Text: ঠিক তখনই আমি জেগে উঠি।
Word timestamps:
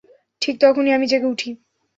ঠিক 0.41 0.55
তখনই 0.61 0.91
আমি 0.91 1.05
জেগে 1.07 1.27
উঠি। 1.27 1.49